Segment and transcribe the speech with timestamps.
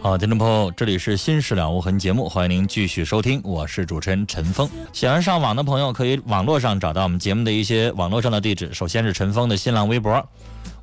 [0.00, 4.66] 好，听众朋友，这里是《新事了无痕》节目，欢迎您继续收听，我是主持人陈峰。
[4.90, 8.72] 喜欢上网的朋友，可以网络上找到我们节目的一些网络上的地址。
[8.72, 10.26] 首先是陈峰的新浪微博，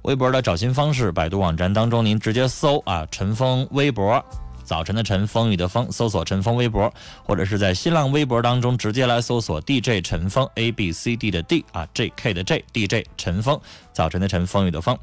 [0.03, 4.23] 微博的找寻方式，百度网站当中您直接搜啊，陈峰微博，
[4.63, 13.59] 早晨的晨，风雨的风，搜索陈峰微博，或者是在新浪微博当中直接来搜索 DJ 陈峰 A B C D 的 D 啊，J K 的 J DJ 陈峰，
[13.91, 14.95] 早晨的晨，风雨的风。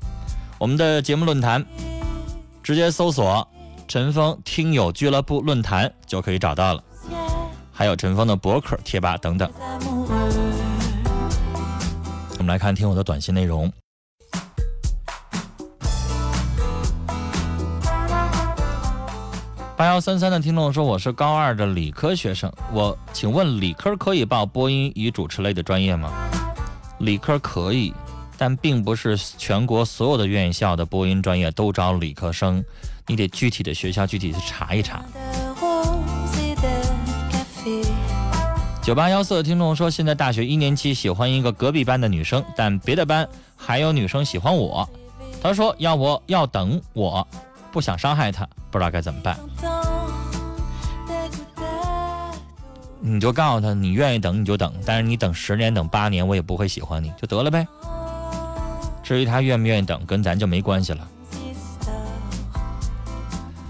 [0.59, 1.65] 我们的节目论坛，
[2.65, 3.47] 直接搜索
[3.87, 6.83] “陈峰听友俱乐部论坛”就可以找到了，
[7.73, 9.49] 还有陈峰的博客、贴吧等等。
[12.39, 13.73] 我们来看听友的短信内容。
[19.77, 26.11] 八幺三三的听众说：“我是高二的理科学生，我请问理科可以报播音与主持类的专业吗？”
[26.99, 27.95] 理科可以。
[28.39, 32.65] 但并不是全国所有的院校的播音专业都招理科生，
[33.09, 35.05] 你得具体的学校具体去查一查。
[38.81, 44.89] 九八幺四的听众说，现在大学一年级喜欢一个隔壁班的女生，但别的班还有女生喜欢我。
[45.43, 47.27] 他说要我要等我，
[47.71, 49.37] 不想伤害她，不知道该怎么办。
[53.01, 57.67] 你就告诉他，你愿意等你就等，但是你等十年等八年，我也不会喜欢你，就得了呗。
[59.09, 61.09] 至于他愿不愿意等，跟咱就没关系了。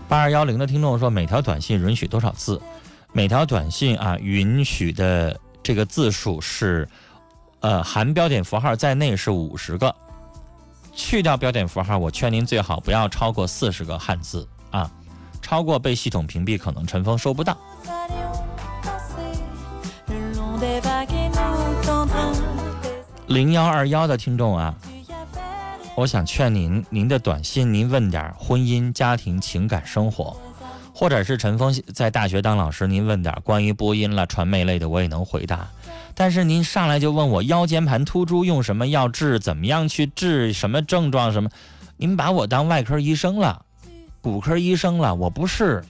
[0.08, 2.60] 八二幺零的听众说，每条短信允许多少字？
[3.12, 6.88] 每条短信啊，允许的这个字数是，
[7.60, 9.94] 呃，含标点符号在内是五十个，
[10.92, 14.90] 去掉标点符号，我劝您最好不要超过四十个汉字啊，
[15.40, 17.56] 超过被系统屏蔽，可能陈峰收不到。
[23.28, 24.74] 零幺二幺的听众啊。
[25.98, 30.36] 我想劝您，您的短信您问点婚姻、家庭、情感、生活，
[30.94, 35.68] 或者是陈峰在大学当老师，您问点关于播音了、传媒类的，我也能回答。
[36.14, 41.50] 但是您上来就问我腰间盘突出用什么药治，怎么样去治，什么症状什么，
[41.96, 43.64] 您把我当外科医生了，
[44.20, 45.82] 骨科医生了，我不是。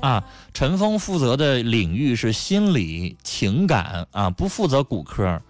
[0.00, 5.40] 啊，陈峰负责的领域是心理、情感啊，不负责骨科。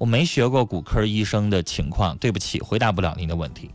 [0.00, 3.70] 我没学过骨科医生的情况，对不起，回答不了您的问题。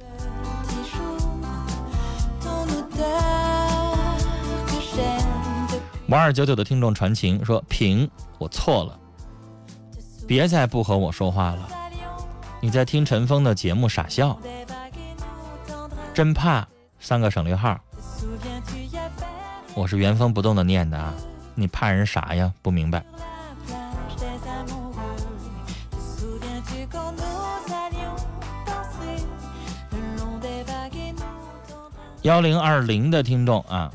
[6.09, 8.09] 五二九九的听众传情说：“平，
[8.39, 8.99] 我错了，
[10.27, 11.69] 别再不和我说话了。
[12.59, 14.35] 你在听陈峰的节目傻笑，
[16.11, 16.67] 真怕
[16.99, 17.79] 三个省略号。
[19.75, 21.13] 我是原封不动的念的啊，
[21.53, 22.51] 你怕人啥呀？
[22.63, 23.05] 不明白。”
[32.25, 33.91] 幺零二零的听众啊，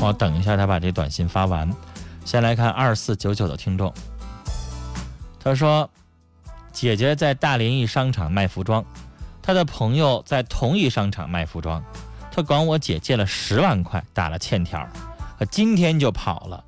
[0.00, 1.72] 我等一下他把这短信发完。
[2.24, 3.94] 先来看二四九九的听众，
[5.38, 5.88] 他说
[6.74, 8.84] ：“姐姐在大连一商场卖服装，
[9.40, 11.80] 他的朋友在同一商场卖服装，
[12.32, 14.84] 他管我姐借了十万块，打了欠条，
[15.52, 16.64] 今天就跑了。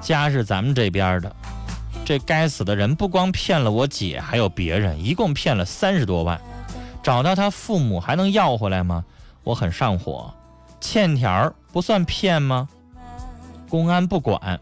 [0.00, 1.30] 家是咱们这边的。”
[2.08, 6.40] 这该死的人不光骗了我姐，还有别人，一共骗了三十多万。
[7.02, 9.04] 找到他父母还能要回来吗？
[9.44, 10.32] 我很上火。
[10.80, 12.66] 欠条不算骗吗？
[13.68, 14.58] 公安不管，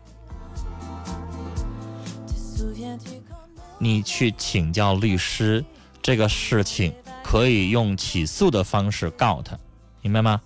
[3.79, 5.65] 你去请教律师。
[6.03, 6.93] 这个事情
[7.23, 9.57] 可以用起诉的方式告他，
[10.03, 10.41] 明白吗？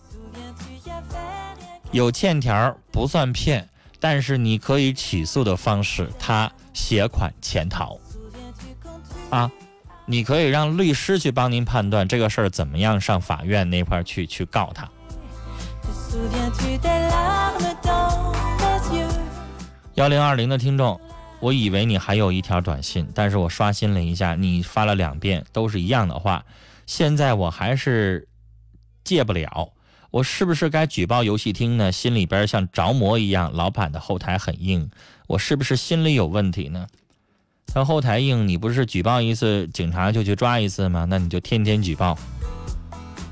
[1.93, 3.67] 有欠条不算骗。
[4.01, 7.99] 但是你可以起诉的方式，他携款潜逃，
[9.29, 9.51] 啊，
[10.07, 14.89] 你可以让律师去帮您判断这个事儿怎么样上法院那块儿去去告他。
[19.95, 20.99] 幺零二零的听众，
[21.41, 26.43] 我以为你还有一条短信，但是我刷新了一下，你发了两遍都是一样的话，
[26.87, 28.27] 现在我还是
[29.05, 29.71] 戒不了。
[30.11, 31.93] 我是不是该举报游戏厅呢？
[31.93, 34.91] 心里边像着魔一样，老板的后台很硬，
[35.29, 36.87] 我是不是心里有问题呢？
[37.73, 41.07] 他后台硬，你不是举报一次警察就去抓一次吗？
[41.09, 42.19] 那你就天天举报，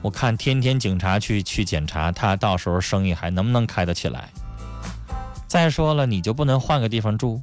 [0.01, 4.29] 我看天天警察去去检查，他到时候生意还能不能开得起来？
[5.49, 7.43] 再说了，你就不能换个地方住？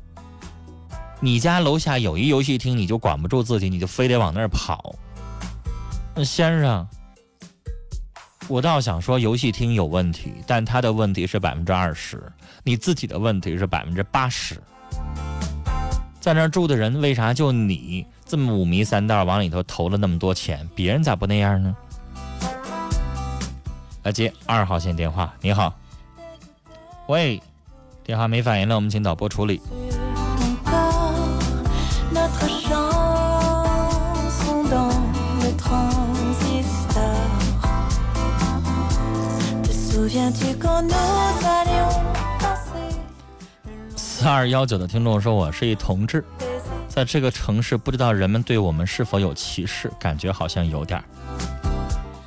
[1.20, 4.96] 你家楼下有一游戏厅，你就管不住自己，你就非得往那儿跑？
[6.16, 6.88] 那先生。
[8.47, 12.21] 我倒想说游戏厅有问题，但他的问题是百分之二十，
[12.63, 14.62] 你自己的问题是百分之八十。
[16.19, 20.68] 在那儿住的人为啥就你这么五迷三道往里头投了那么多钱？
[20.75, 21.75] 别人咋不那样呢？
[24.03, 25.74] 来接二号线电话，你好，
[27.07, 27.42] 喂，
[28.03, 29.59] 电话没反应了，我们请导播处理。
[43.95, 46.25] 四二幺九的听众说：“我是一同志，
[46.89, 51.06] 在这个城市，不知道人们对我们是否有歧视，感觉好像有点儿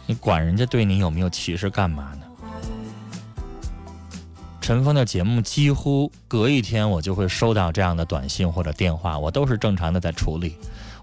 [0.07, 2.21] 你管人家对你有没有歧视干嘛呢？”
[4.61, 10.57] 陈峰的节目几乎隔一天我就会收到这样的短信或者电话，我都是正常的在处理。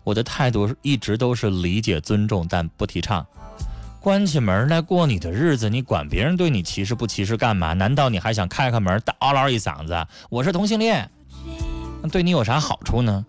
[0.05, 3.25] 我的态度一直都是理解、尊重，但不提倡。
[4.05, 7.73] 关起门来过你的日子，你管别人对你歧视不歧视干嘛？
[7.73, 10.05] 难道你还想开开门大嗷唠一嗓子？
[10.29, 11.09] 我是同性恋，
[12.03, 13.25] 那对你有啥好处呢？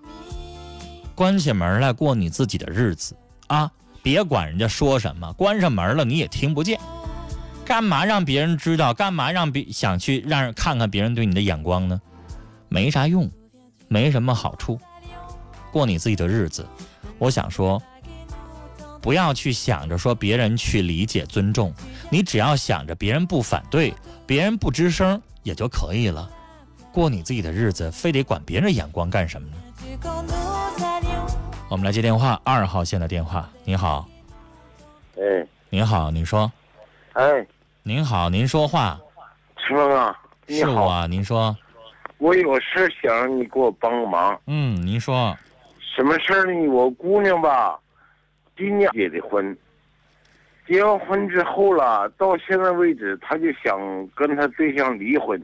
[1.15, 3.73] 关起门来过你自己的日子啊！
[4.03, 6.79] 别管人家说什么，关上门了你也听不见，
[7.65, 8.93] 干嘛让别人知道？
[8.93, 11.99] 干嘛让别想去让人看看别人对你的眼光呢？
[12.69, 13.31] 没啥用，
[13.89, 14.79] 没什么好处，
[15.73, 16.67] 过你自己的日子。
[17.17, 17.83] 我想说。
[19.07, 21.73] 不要去想着说别人去理解尊重，
[22.11, 23.95] 你只要想着别人不反对，
[24.27, 26.29] 别人不吱声也就可以了。
[26.91, 29.57] 过你自己的日子，非得管别人眼光干什么呢？
[31.69, 33.49] 我们来接电话，二号线的电话。
[33.63, 34.09] 你好，
[35.17, 36.51] 哎，您好，您说，
[37.13, 37.47] 哎，
[37.85, 39.01] 您好，您说话，
[39.69, 39.73] 是
[40.69, 41.57] 我啊，您说，
[42.19, 44.37] 我有事想让你给我帮个忙。
[44.49, 45.33] 嗯，您说，
[45.95, 46.69] 什么事儿呢？
[46.71, 47.79] 我姑娘吧。
[48.57, 49.57] 今年结的婚，
[50.67, 53.79] 结完婚之后了，到现在为止，他就想
[54.15, 55.41] 跟他对象离婚。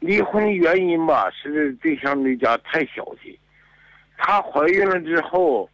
[0.00, 3.38] 离婚原因吧，是对象那家太小气。
[4.18, 5.68] 她怀孕了之后，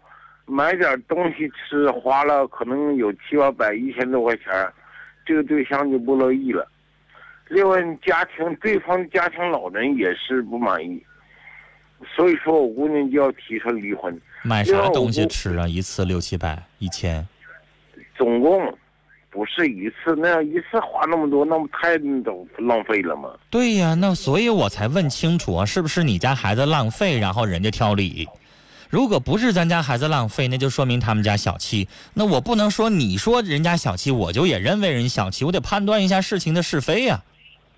[0.47, 4.73] 买点东西吃，花了可能有七八百、一千多块钱，
[5.27, 6.67] 这个对象就不乐意了。
[7.49, 11.05] 另外，家庭对方家庭老人也是不满意。
[12.07, 14.19] 所以说我姑娘就要提出离婚。
[14.43, 15.69] 买啥东西吃啊？
[15.69, 17.27] 一次六七百、一千。
[18.17, 18.73] 总共
[19.31, 23.31] 不是一次，那样一次花那么多，那不太都浪费了吗？
[23.49, 28.29] 对呀，那所以我才问清楚啊，是不是你家孩子浪费，然后人家挑理？
[28.89, 31.87] 如果不是咱家孩子浪费，那就说明他们家小气。
[32.13, 37.23] 那我不能说你说人家小气，我就也认为人小气，我得判断一下事情的是非呀，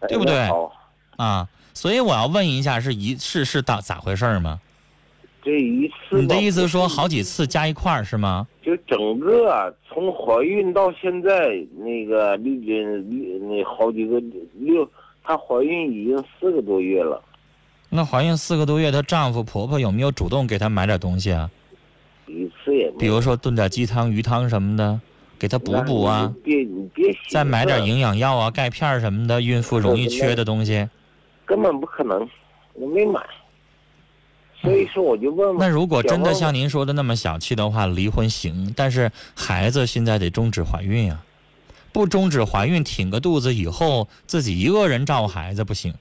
[0.08, 0.48] 对不对？
[1.16, 1.48] 啊。
[1.75, 4.60] 所以我要问一下，是一是是咋咋回事吗？
[5.42, 8.46] 这一次，你的意思说好几次加一块儿是吗？
[8.62, 14.22] 就整个从怀孕到现在，那个丽君那好几个
[14.54, 14.88] 六，
[15.25, 17.20] 她怀孕已经四个多月了。
[17.88, 21.50] 那怀孕四个多月，她丈夫婆婆有没有主动给她买点东西啊？
[22.26, 22.99] 一次也没。
[22.99, 25.00] 比如说炖点鸡汤、鱼汤什么的，
[25.38, 26.32] 给她补补啊。
[26.44, 27.12] 别你别。
[27.28, 30.88] 再买点营养药啊、钙片什么的，孕妇容易缺的东西。
[31.44, 32.26] 根本不可能，
[32.75, 33.20] 我没买，
[34.62, 35.59] 所以说我就问问。
[35.59, 41.21] 那如果真的像您说的那么小气的话，离婚行，但是孩子现在得终止怀孕呀，
[41.92, 45.92] 不终止怀孕，挺个肚子以后自己一个人照顾孩子不行。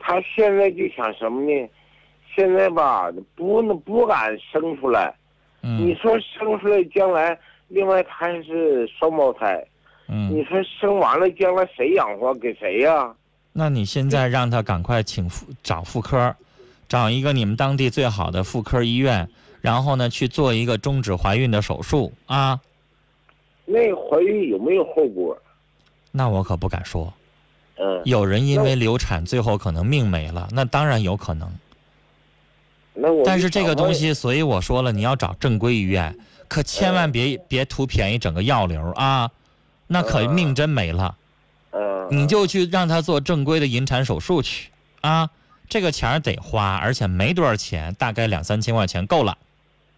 [0.00, 1.68] 他现在就想什么呢？
[2.34, 5.14] 现在吧，不不敢生出来。
[5.62, 5.86] 嗯。
[5.86, 9.62] 你说生出来将来，另外他还是双胞胎。
[10.08, 10.34] 嗯。
[10.34, 13.14] 你说生完了将来谁养活给谁呀？
[13.52, 16.36] 那你现在让他赶快请妇找妇科，
[16.88, 19.28] 找一个你们当地最好的妇科医院，
[19.60, 22.60] 然后呢去做一个终止怀孕的手术啊。
[23.64, 25.36] 那怀孕有没有后果？
[26.12, 27.12] 那我可不敢说，
[27.76, 31.52] 嗯，有人因为流产最后可能命没了，那当然有可能。
[32.94, 36.16] 那我但是这个东西，所以我说了，你要找正规医院，
[36.48, 39.30] 可千万别别图便宜整个药流啊，
[39.88, 41.16] 那可嗯命真没了。
[41.72, 44.70] 嗯，你就去让他做正规的引产手术去
[45.02, 45.28] 啊，
[45.68, 49.36] 这个钱儿得花，而且没多少钱，大概两三千块钱够了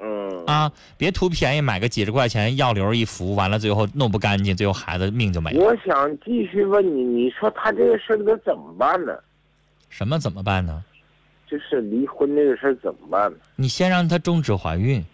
[0.01, 0.73] 嗯啊！
[0.97, 5.61] 别图便宜买个几十块钱药流一服，完了最后弄不干净，最后孩子命就没了。
[5.65, 9.13] 我想继续问你，你说他这个事儿该怎么办呢？
[9.89, 10.85] 什么怎么办呢？
[11.51, 13.39] 就是离婚这个事儿怎么办呢？
[13.57, 15.05] 你先让他终止怀孕，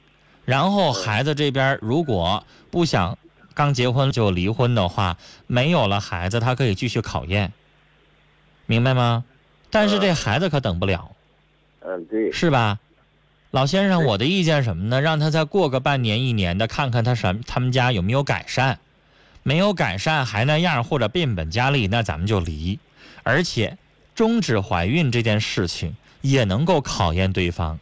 [0.44, 3.16] 然后孩子这边如果不想
[3.54, 7.52] 刚结婚就离婚的话，没有了孩子，他可以继续考验，
[8.66, 9.24] 明白吗？
[9.70, 11.10] 但是这孩子可等不了，
[11.80, 12.78] 嗯，对，是吧？
[13.50, 15.00] 老先生，我的意见什么呢？
[15.00, 18.78] 让他再过个半年一年的，看看他什他们家有没有改善，
[19.44, 22.78] 没有改善还那样或者变本加厉，那咱们就离。
[23.22, 23.78] 而且
[24.14, 27.78] 终止怀孕这件事情也能够考验对方。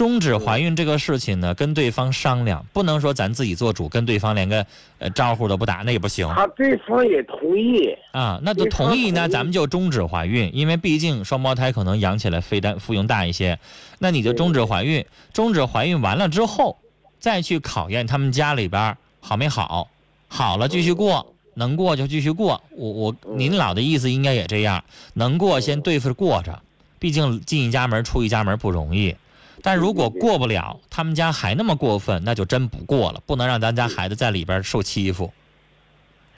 [0.00, 4.64] 终止怀孕这个事情呢，跟对方商量，不能说咱自己做主，跟对方连个
[4.98, 7.94] 呃招呼都不打，那也不行他对方也同意。
[8.12, 8.40] 啊。
[8.42, 13.58] 那就同意呢，咱们就终止怀孕，因为毕竟双胞胎可能养起来费担费用大一些，
[13.98, 15.04] 那你就终止怀孕。
[15.34, 16.78] 终止怀孕完了之后，
[17.18, 19.90] 再去考验他们家里边好没好，
[20.28, 22.62] 好了继续过，能过就继续过。
[22.70, 26.58] 我我嗯您老的意思应该也这样，能过先对付着过着，
[26.98, 29.14] 毕竟进一家门出一家门不容易。
[29.62, 35.32] 但如果过不了，他们家还那么过分，那就真不过了，不能让咱家孩子在里边受欺负。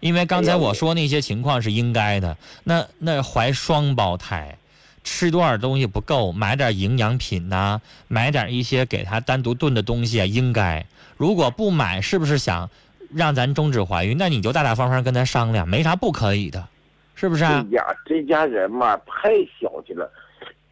[0.01, 4.59] 因为刚才哎呀我我说那些情况是应该的，那那怀双胞胎，
[5.05, 10.85] 吃多少东西不够，买点营养品呐、买点一些给他单独炖的东西啊，应该。
[11.17, 12.69] 如果不买，是不是想
[13.15, 14.17] 让咱终止怀孕？
[14.19, 16.67] 那你就大大方方跟他商量，没啥不可以的，
[17.15, 17.77] 是不是啊这？
[17.77, 20.11] 家这家人嘛太小气了。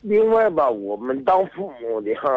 [0.01, 2.29] 另外吧，我们当父母的哈，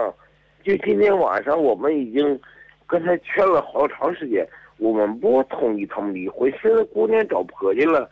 [0.63, 2.39] 就今天晚上我们已经
[2.85, 4.45] 跟他劝了好长时间，
[4.77, 6.51] 我们不同意他们离婚。
[6.61, 8.09] 现在姑娘找婆家了，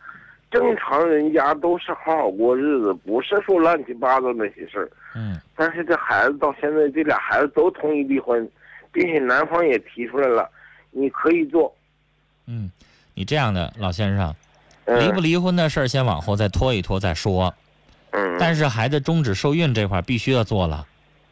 [0.50, 4.90] 正常人家都是好好过日子，不是说乱七八糟那些事儿。
[5.14, 8.48] 嗯但是这孩子到现在，这俩孩子都同意离婚，
[8.90, 10.48] 并且男方也提出来了，
[10.90, 11.72] 你可以做。
[12.46, 12.70] 嗯，
[13.14, 14.34] 你这样的老先生，
[14.86, 17.54] 嗯、离不离婚的事儿先往后再拖一拖再说。
[18.12, 20.86] 嗯，但是孩子终止受孕这块必须要做了。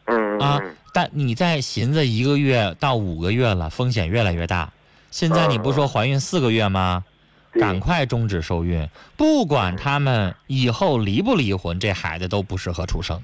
[0.06, 4.72] 嗯啊嗯但你再寻思一个月到五个月了，风险越来越大。
[5.12, 7.04] 现在你不说怀孕四个月吗？
[7.52, 13.22] 赶快终止受孕，不管他们以后离不离婚，这孩子都不适合出生。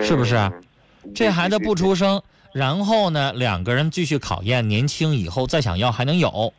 [0.00, 0.52] 是不是
[1.14, 2.22] 这孩子不出生，
[2.52, 6.52] 然后呢，两个人继续考验，年轻以后再想要还能有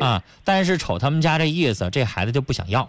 [0.00, 0.22] 啊。
[0.44, 2.88] 但是瞅他们家这意思，这孩子就不想要。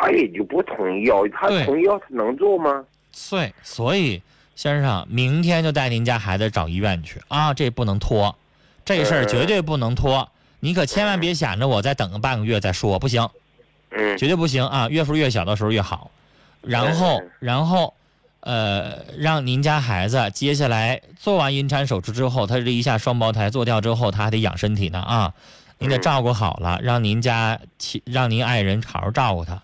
[0.00, 2.82] 他也就不同意要，他对同意要，他能做吗？
[3.30, 4.22] 对，所以
[4.56, 8.34] 先生，明天就带您家孩子找医院去啊，这不能拖，
[8.82, 10.26] 这事儿绝对不能拖。
[10.60, 13.28] 你可千万别想着我再等个半个月再说，不行，
[13.90, 14.88] 嗯，绝对不行啊！
[14.88, 16.10] 月数越小的时候越好。
[16.62, 17.94] 然后嗯，然后，
[18.40, 25.34] 呃，让您家孩子接下来做完引产手术之后，他这一下双胞胎做掉之后，他还得养身体呢啊，
[25.78, 29.62] 您得嗯照顾好了，让您家亲，让您爱人好好照顾他。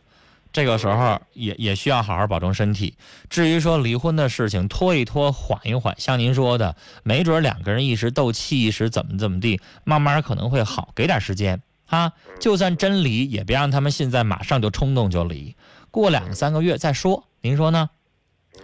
[0.56, 2.96] 这个时候也也需要好好保重身体。
[3.28, 12.10] 至于说离婚的事情，拖一拖，缓一缓，像您说的，没准两个人一时斗气，一时怎么怎么地，慢慢可能会好，给点时间啊。
[12.40, 15.54] 就算真离，也别让他们现在马上就冲动就离，
[15.90, 17.28] 过两三个月再说。
[17.42, 17.90] 您说呢？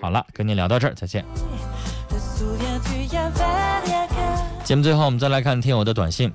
[0.01, 1.23] 好了，跟您聊到这儿，再见。
[4.65, 6.33] 节目最后，我们再来看听友的短信。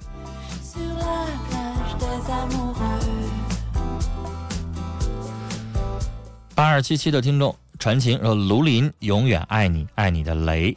[6.57, 10.75] 八二七七的听众传情说：“卢林永远爱你，爱你的雷。”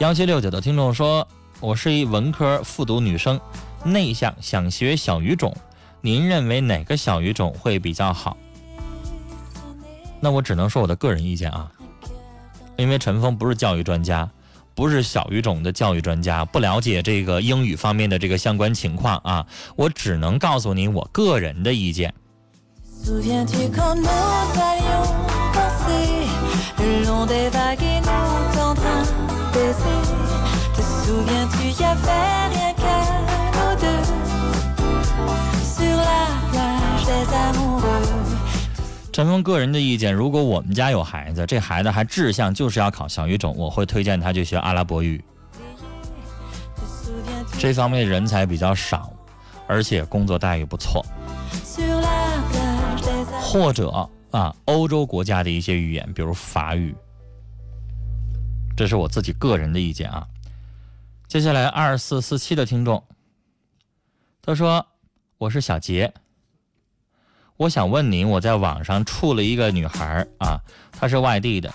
[0.00, 1.24] 幺七六九的听众说
[1.62, 3.40] ：“我是一文科复读女生，
[3.84, 5.56] 内向，想学小语种。
[6.00, 8.36] 您认为哪个小语种会比较好？”
[10.18, 11.70] 那我只能说我的个人意见啊，
[12.76, 14.28] 因为陈峰不是教育专家，
[14.74, 22.12] 不是小语种的教育专家，不了解这个英语方面的这个相关情况啊，我只能告诉您我个人的意见。
[39.22, 45.24] 陈峰个人的意见，如果我们家有孩子，这孩子还志向就是要考小语种，我会推荐他去学阿拉伯语。
[47.56, 49.12] 这方面人才比较少，
[49.68, 51.06] 而且工作待遇不错，
[53.40, 56.92] 或者啊，欧洲国家的一些语言，比如法语。
[58.76, 60.26] 这是我自己个人的意见啊。
[61.28, 63.04] 接下来二四四七的听众，
[64.42, 64.84] 他说
[65.38, 66.12] ：“我是小杰，
[67.56, 70.58] 我想问您，我在网上处了一个女孩啊，
[70.98, 71.72] 她是外地的，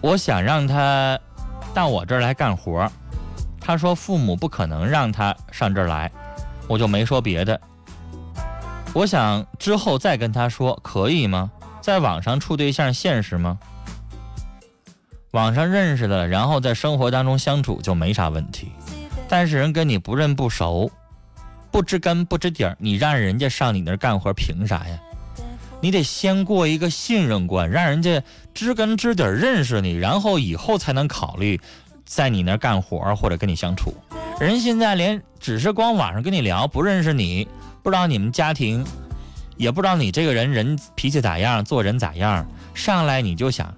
[0.00, 1.18] 我想让她
[1.72, 2.92] 到我这儿来干活儿，
[3.60, 6.10] 她说父母不可能让她上这儿来，
[6.68, 7.58] 我就没说别的。
[8.92, 11.50] 我想之后再跟她说，可以吗？
[11.80, 13.58] 在网上处对象现实吗？”
[15.32, 18.72] 网上认识的，然后在生活当中相处就没啥问题。
[19.28, 20.90] 但是人跟你不认不熟，
[21.76, 24.98] 不知根不知底儿，你让人家上你那儿干活，凭啥呀？
[25.82, 28.22] 你得先过一个信任关，让人家
[28.54, 31.60] 知根知底认识你，然后以后才能考虑
[32.06, 33.92] 在你那儿干活或者跟你相处。
[34.40, 37.46] 人现在连只是光网上跟你聊，不认识你，
[37.82, 38.82] 不知道你们家庭，
[39.58, 43.74] 也不知道你这个人人脾气咋样，做人咋样，上来你就想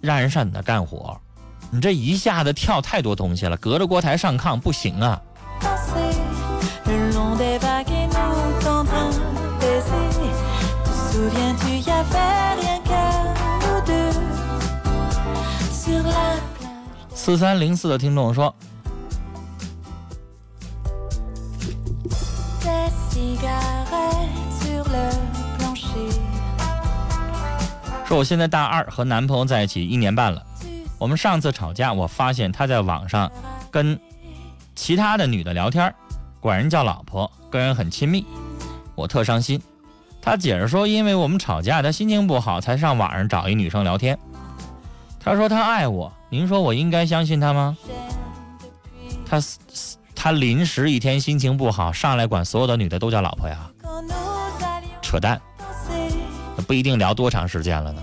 [0.00, 1.20] 让人上你那儿干活，
[1.70, 5.20] 你这一下子跳太多东西了，隔着锅台上炕不行啊！
[17.14, 18.52] 四三零四的听众说
[28.04, 30.44] 说我现在大二和男朋友在一起一年半了
[30.98, 33.30] 我们上次吵架我发现他在网上
[33.70, 33.98] 跟
[34.74, 35.94] 其他的女的聊天
[36.40, 38.26] 管人叫老婆跟人很亲密
[38.96, 39.62] 我特伤心。
[40.22, 44.16] 他解释说，因为我们吵架，他心情不好，才上网上找一女生聊天。
[45.18, 47.76] 他说他爱我，您说我应该相信他吗？
[49.26, 49.42] 他
[50.14, 53.68] 他临时一天心情不好，上来管所有的女的都叫老婆呀，
[55.02, 55.40] 扯淡。
[56.68, 58.00] 不一定聊多长时间了呢。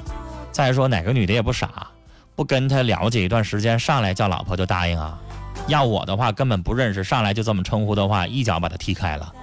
[0.51, 1.87] 再说哪个女的也不傻，
[2.35, 5.17] 不跟他了解一段时间，上来叫老婆就答应啊？
[5.67, 9.33] 要我的话，根本不认识，上来就这么称呼的话，一脚把他踢开了。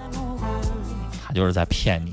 [1.26, 2.12] 他就是在骗你。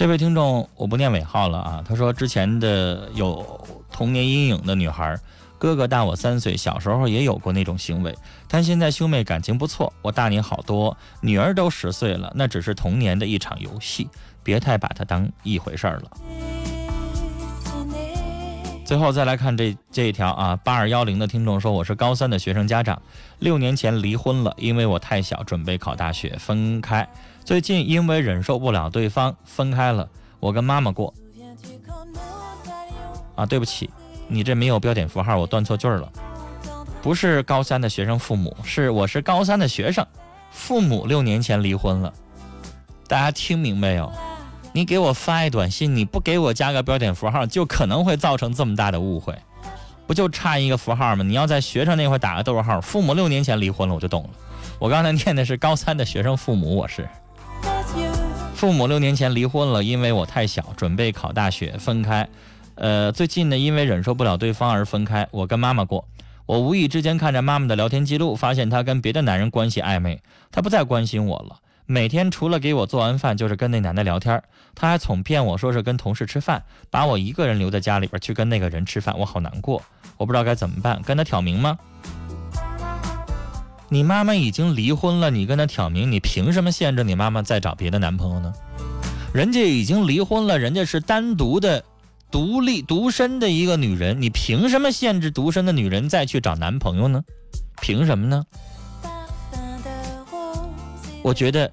[0.00, 1.84] 这位听众，我不念尾号了啊。
[1.86, 5.14] 他说之前的有童年阴影的女孩，
[5.58, 8.16] 哥哥大我三岁，小时候也有过那种行为，
[8.48, 14.08] 但现在兄妹感情不错，我大你好多，女儿都十岁了，那只是童年的一场游戏，
[14.42, 16.10] 别太把它当一回事儿了。
[18.86, 23.02] 最后再来看这这一条啊，八二幺零的听众说，我是高三的学生家长，
[23.38, 27.06] 六年前离婚了，因为我太小，准备考大学，分开。
[27.50, 30.08] 最近因为忍受不了对方，分开了。
[30.38, 31.12] 我跟妈妈过
[33.34, 33.90] 啊，对不起，
[34.28, 36.08] 你这没有标点符号，我断错句了。
[37.02, 40.06] 不是高三的学生父母，是我是高三的学生，
[40.52, 42.14] 父母六年前离婚了。
[43.08, 44.12] 大家听明白没有？
[44.72, 49.36] 你给我发一短信，你不给我加个标点符号，就可能会造成这么大的误会。
[50.06, 51.24] 不就差一个符号吗？
[51.24, 54.30] 你要在学生那块打个逗号，父母六年前离婚了，我就懂了。
[54.78, 57.08] 我刚才念的是高三的学生父母，我是
[58.60, 62.28] 父母六年前离婚了，因为我太小，准备考大学，分开。
[62.74, 65.26] 呃，最近呢，因为忍受不了对方而分开。
[65.30, 66.06] 我跟妈妈过，
[66.44, 70.20] 我无意之间看着妈妈的聊天记录，发现她跟别的男人关系暧昧，
[70.52, 71.60] 她不再关心我了。
[71.86, 74.42] 每天除了给我做完饭，就是跟那男的聊天。
[74.74, 79.82] 她还总骗我说是跟同事吃饭，把我一个人留在家里边去跟那个人吃饭，我好难过。
[80.18, 81.78] 我不知道该怎么办，跟他挑明吗？
[83.92, 88.54] 你妈妈已经离婚了，你跟她挑明，你凭什么限制你妈妈再找别的男朋友呢？
[89.34, 91.84] 人家已经离婚了，人家是单独的、
[92.30, 97.22] 独立、独身的一个女人，你凭什么限制独身的女人再去找男朋友呢？
[97.82, 98.44] 凭什么呢？
[101.22, 101.70] 我觉得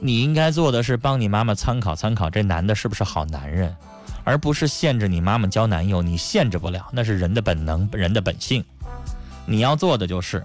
[0.00, 3.76] 你应该做的是帮你妈妈参考参考这男的是不是好男人，
[4.24, 8.64] 而不是限制你妈妈交男友，你限制不了，那是人的本能，人的本性。
[9.46, 10.42] 你要做的就是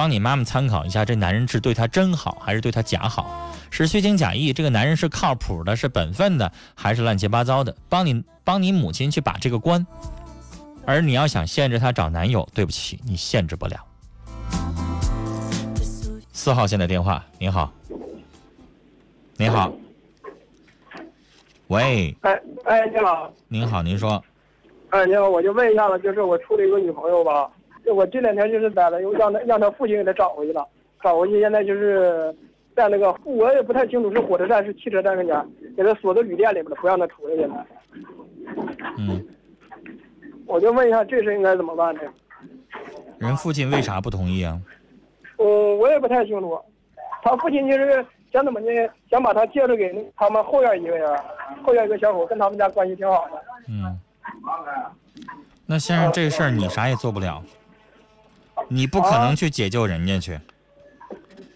[0.00, 7.76] 帮你妈妈参考一下，这男人是对她真好还是对她假好，是虚情假意，这个男人是靠谱的，是本分的，还是乱七八糟的？
[7.86, 9.86] 帮你帮你母亲去把这个关。
[10.86, 13.76] 而你要想限制她找男友，对不起，你限制不了。
[16.32, 17.70] 四号线的电话，您好，
[19.36, 19.70] 您好，
[21.66, 24.24] 喂，哎哎，你好，您好，您说，
[24.88, 30.66] 哎，你好，我就问一下子，就是我处了一个女朋友吧，就我这两天就是在了，又让他让他父亲给他找回去了，
[31.02, 32.34] 找回去现在就是
[32.76, 37.56] 在那个我也不太清楚是火车站是汽车站跟前，给他锁在旅店里边了，不让他出来现在。
[38.98, 39.26] 嗯，
[40.46, 42.00] 我就问一下这事应该怎么办呢？
[43.18, 44.58] 人父亲为啥不同意啊？
[45.38, 46.58] 嗯，我也不太清楚，
[47.22, 48.66] 他父亲就是想怎么呢？
[49.10, 51.18] 想把他介绍给他们后院一个人，
[51.62, 53.42] 后院一个小伙跟他们家关系挺好的。
[53.68, 53.98] 嗯，
[55.66, 57.42] 那先生这事儿你啥也做不了，
[58.72, 60.38] 你不可能去解救人家去，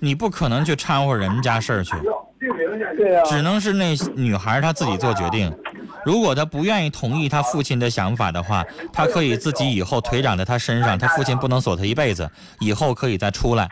[0.01, 1.95] 你不可能去掺和人家事儿去，
[3.27, 5.57] 只能是那女孩她自己做决定。
[6.05, 13.71] 如果她不愿意同意她父亲的想法的话，她可以自己以后腿长在她身上，她父亲不能锁她一辈子，以后可以再出来。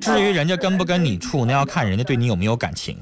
[0.00, 2.96] 至于人家跟不跟你处，那要看人家对你有没有感情。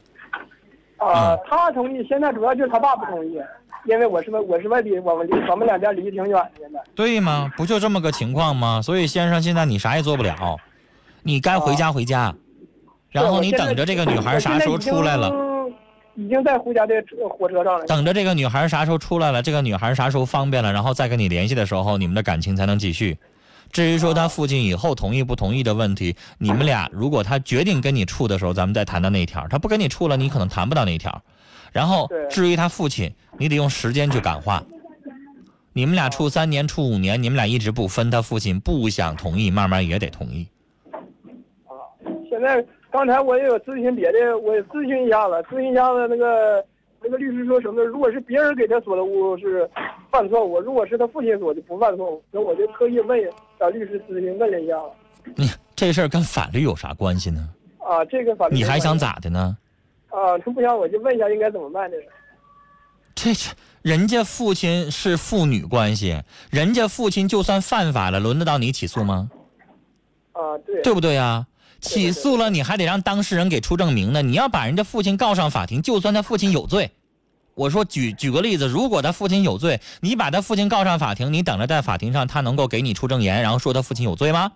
[0.99, 3.39] 啊嗯，他同意，现在主要就是他爸不同意，
[3.85, 6.81] 因为我是外我是外地，我们离咱们两家离得挺远的，现在。
[6.95, 7.51] 对吗？
[7.57, 8.81] 不就这么个情况吗？
[8.81, 10.57] 所以先生，现在你啥也做不了，
[11.23, 12.35] 你该回家回家，
[13.11, 15.33] 然后你等着这个女孩啥时候出来了，
[16.15, 16.95] 已经在回家的
[17.29, 17.85] 火车上了。
[17.87, 23.19] 等着这个女孩啥时候出来了，这个女孩啥时候方便了，然后再跟你联系的时候，你们的感情才能继续。
[23.73, 31.23] 至于说他父亲以后同意不同意的问题，你们俩如果他决定跟你处的时候，咱们再谈到那一条；他不跟你处了，你可能谈不到那一条。
[31.73, 34.63] 然后至于他父亲，你得用时间去感化。
[35.73, 40.47] 你们俩处三年、处五年，你们俩一直不分，他父亲不想同意，慢慢也得同意。
[41.65, 41.73] 啊
[42.29, 46.63] 现在刚才我也有咨询别的，我也咨询一下子，咨询一下子那个
[47.03, 47.83] 那个律师说什么？
[47.85, 49.69] 如果是别人给他锁的屋是
[50.11, 53.19] 犯错误，如果是他父亲锁的不犯错误，那我就特意问
[53.59, 55.33] 找律师咨询问了一下子。
[55.37, 57.49] 你这事儿跟法律有啥关系呢？
[57.79, 58.99] 啊，这个法律你还想？
[58.99, 59.57] 咋的呢？
[60.13, 62.03] 啊，他不想我就问一下应该怎么办这个。
[63.15, 63.51] 这这，
[63.83, 69.31] 人家父亲是父女关系，人家父亲就算犯法了，轮得到你起诉吗？
[70.33, 70.83] 啊，对。
[70.83, 71.47] 对不对啊？
[71.81, 74.23] 起诉了，你还得让当事人给出证明呢。
[74.23, 76.93] 你要把人家父亲告上法庭，就算他父亲有罪，
[77.55, 84.53] 我说举举个例子，如果他父亲有罪，你把他父亲告上法庭，你等着在法庭上他能够给你出证言，然后说他父亲有罪吗？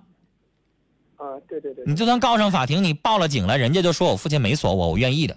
[1.16, 1.84] 啊，对对对。
[1.84, 5.36] 你就算告上法庭，你报了警了，人家就说我父亲没锁我，我愿意的，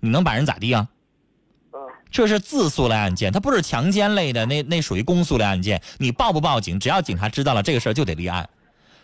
[0.00, 0.88] 你能把人咋地啊？
[1.70, 1.78] 啊，
[2.10, 5.80] 这是自诉类案件，它不是强奸类的，那那属于公诉类案件。
[5.98, 8.48] 你报不报警，只要警察知道了这个事儿就得立案，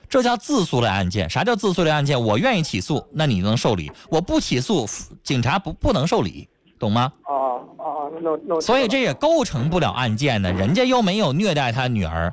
[0.08, 1.28] 这叫自诉类案件。
[1.30, 2.20] 啥叫自诉类案件？
[2.20, 4.86] 我愿意起诉，那你能受理；我不起诉，
[5.22, 7.12] 警察不不能受理，懂吗？
[7.24, 8.60] 哦哦，那那那。
[8.60, 12.32] 所以这也构成不了案件呢，人家又没有虐待他女儿，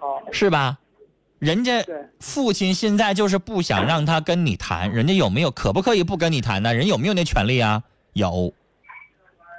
[0.00, 0.78] 哦，是吧？
[1.38, 1.84] 人家
[2.18, 6.74] 父亲现在就是不想让他跟你谈，人家有没有可不可以不跟你谈呢？
[6.74, 7.82] 人有没有那权利啊？
[8.14, 8.52] 有，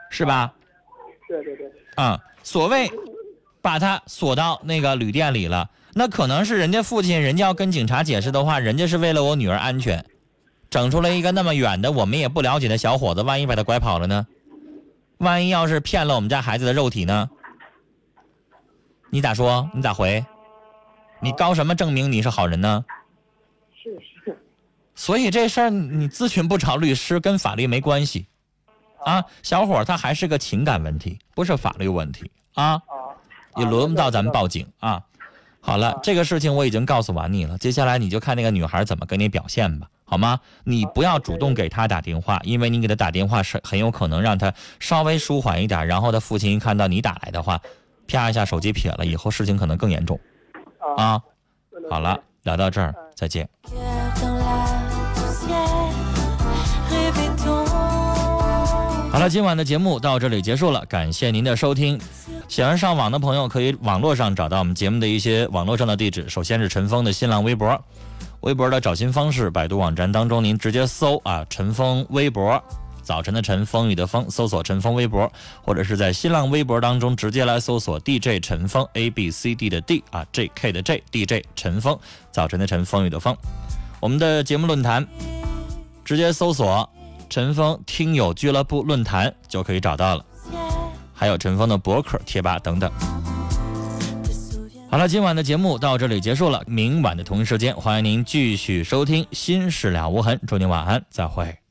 [0.10, 0.54] 是吧？
[1.28, 1.72] 对对对。
[1.96, 2.92] 啊、所谓
[3.62, 10.06] 把他锁到那个旅店里了，那可能是人家父亲，人家要跟警察解释的话，人家是为了我女儿安全，
[10.70, 14.26] 整出来一个那么远的我们也不了解的小伙子，万一把他拐跑了呢？
[15.20, 17.30] 万一要是骗了我们家孩子的肉体呢？
[19.10, 19.70] 你咋说？
[19.74, 20.24] 你咋回？
[21.20, 22.86] 你高什么证明你是好人呢？
[23.74, 23.92] 是
[24.26, 24.38] 是。
[24.96, 28.28] 所以这事儿你咨询不着律师，跟法律没关系，
[29.06, 32.64] 啊，小伙儿他还是个情感问题，不是法律问题啊。
[32.64, 32.82] 啊。
[33.58, 35.02] 也轮不到咱们报警啊。
[35.60, 40.40] 好了，这个事情我已经告诉完你了，接下来你就看那个女孩怎么跟你表现吧，好吗？
[40.64, 47.60] 你不要主动给她打电话，因为你给她打电话是很有可能让她稍微舒缓一点，然后她父亲一看到你打来的话，
[48.08, 50.20] 啪一下手机撇了，以后事情可能更严重
[50.96, 51.04] 啊。
[51.04, 51.22] 啊。
[51.90, 53.48] 好了，聊到这儿，再见。
[59.10, 62.00] 好了，今晚的节目到这里结束了，感谢您的收听。
[62.48, 66.30] 喜欢上网的朋友可以网络上找到我们节目的一些网络上的地址。
[66.30, 67.80] 首先是陈峰的新浪微博，
[68.42, 72.62] 微博的找新方式，百度网站当中您直接搜啊陈峰微博，
[73.08, 75.32] 早晨的晨，风雨的风，搜索陈峰微博，
[75.64, 81.98] 或者是在新浪微博当中直接来搜索 DJ 陈峰 A B C D 的 D 啊 J K 的 J DJ 陈峰，
[82.34, 83.34] 早晨的晨，风雨的风。
[84.02, 85.08] 我们的节目论坛
[86.04, 86.90] 直接搜索。
[87.30, 90.26] 陈峰听友俱乐部论坛就可以找到了，
[91.14, 92.92] 还有陈峰的博客、贴吧等等。
[94.90, 101.67] 好了，今晚的节目到这里结束了，明晚的同一时间，欢迎您继续收听《心事了无痕》，祝您晚安，再会。